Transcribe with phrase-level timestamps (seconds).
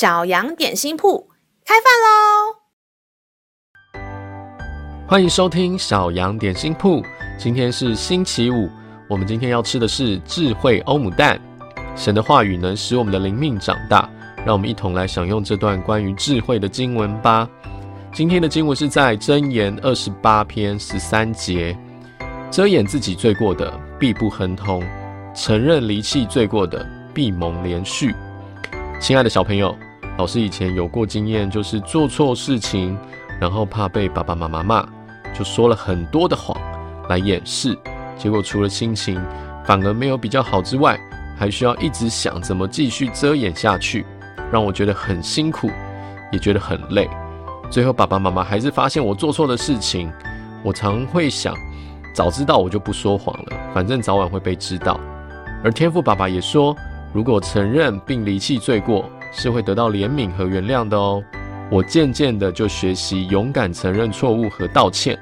[0.00, 1.28] 小羊点心铺
[1.62, 2.56] 开饭喽！
[5.06, 7.04] 欢迎收听小羊点心铺。
[7.38, 8.70] 今天是星期五，
[9.10, 11.38] 我们今天要吃的是智慧欧姆蛋。
[11.94, 14.08] 神的话语能使我们的灵命长大，
[14.38, 17.46] 让我们一同来享用这段关于智慧的经文吧。
[18.10, 21.78] 今天的经文是在箴言二十八篇十三节：
[22.50, 24.80] 遮掩自己罪过的，必不亨通；
[25.34, 28.14] 承认离弃罪过的，必蒙怜恤。
[28.98, 29.76] 亲爱的小朋友，
[30.20, 32.94] 老师以前有过经验，就是做错事情，
[33.40, 34.86] 然后怕被爸爸妈妈骂，
[35.32, 36.54] 就说了很多的谎
[37.08, 37.74] 来掩饰，
[38.18, 39.18] 结果除了心情
[39.64, 41.00] 反而没有比较好之外，
[41.38, 44.04] 还需要一直想怎么继续遮掩下去，
[44.52, 45.70] 让我觉得很辛苦，
[46.30, 47.08] 也觉得很累。
[47.70, 50.12] 最后爸爸妈妈还是发现我做错的事情，
[50.62, 51.54] 我常会想，
[52.14, 55.00] 早知道我就不说谎了，反正早晚会被知道。
[55.64, 56.76] 而天赋爸爸也说，
[57.10, 61.22] 如果承认并离弃罪过，是会得到怜悯和原谅的哦。
[61.70, 65.18] 我渐渐的就学习勇敢承认错误和道歉，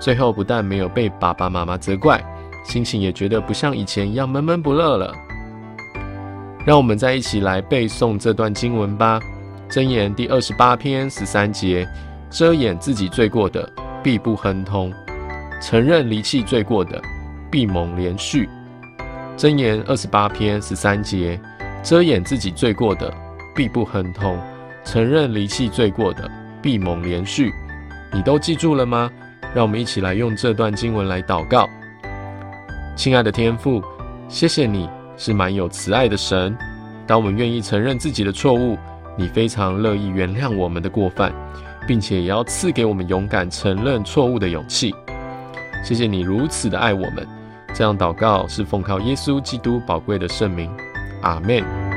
[0.00, 2.22] 最后不但没有被爸爸妈妈责怪，
[2.64, 5.14] 心情也觉得不像以前一样闷闷不乐了。
[6.66, 9.18] 让我们再一起来背诵这段经文吧，
[9.72, 11.88] 《箴言》第二十八篇十三节：
[12.28, 13.66] 遮掩自己罪过的，
[14.02, 14.90] 必不亨通；
[15.62, 17.00] 承认离弃罪过的，
[17.50, 18.46] 必蒙怜恤。
[19.38, 21.40] 箴言二十八篇十三节：
[21.82, 23.10] 遮掩自己罪过的，
[23.58, 24.36] 必不亨通；
[24.84, 26.30] 承认离弃罪过的，
[26.62, 27.52] 必蒙怜恤。
[28.12, 29.10] 你都记住了吗？
[29.52, 31.68] 让我们一起来用这段经文来祷告。
[32.94, 33.82] 亲爱的天父，
[34.28, 36.56] 谢谢你是满有慈爱的神。
[37.04, 38.78] 当我们愿意承认自己的错误，
[39.16, 41.32] 你非常乐意原谅我们的过犯，
[41.84, 44.94] 并且也要赐给我们勇敢承认错误的勇气。
[45.82, 47.26] 谢谢你如此的爱我们。
[47.74, 50.70] 这样祷告是奉靠耶稣基督宝贵的圣名，
[51.22, 51.87] 阿门。